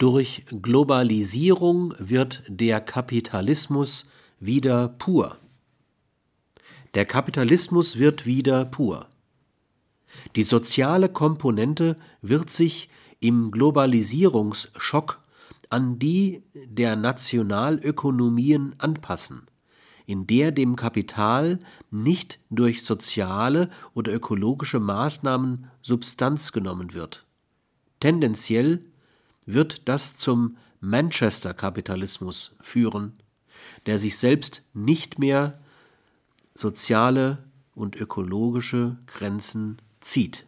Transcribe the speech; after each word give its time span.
Durch 0.00 0.46
Globalisierung 0.48 1.92
wird 1.98 2.42
der 2.48 2.80
Kapitalismus 2.80 4.06
wieder 4.38 4.88
pur. 4.88 5.36
Der 6.94 7.04
Kapitalismus 7.04 7.98
wird 7.98 8.24
wieder 8.24 8.64
pur. 8.64 9.08
Die 10.36 10.42
soziale 10.42 11.10
Komponente 11.10 11.96
wird 12.22 12.48
sich 12.48 12.88
im 13.20 13.50
Globalisierungsschock 13.50 15.20
an 15.68 15.98
die 15.98 16.44
der 16.54 16.96
Nationalökonomien 16.96 18.76
anpassen, 18.78 19.48
in 20.06 20.26
der 20.26 20.50
dem 20.50 20.76
Kapital 20.76 21.58
nicht 21.90 22.40
durch 22.48 22.84
soziale 22.84 23.68
oder 23.92 24.14
ökologische 24.14 24.80
Maßnahmen 24.80 25.66
Substanz 25.82 26.52
genommen 26.52 26.94
wird. 26.94 27.26
Tendenziell 28.00 28.89
wird 29.46 29.88
das 29.88 30.14
zum 30.14 30.56
Manchester-Kapitalismus 30.80 32.56
führen, 32.60 33.14
der 33.86 33.98
sich 33.98 34.16
selbst 34.18 34.62
nicht 34.72 35.18
mehr 35.18 35.58
soziale 36.54 37.44
und 37.74 37.96
ökologische 37.96 38.96
Grenzen 39.06 39.78
zieht 40.00 40.46